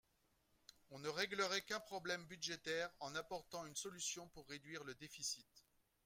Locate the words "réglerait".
1.09-1.61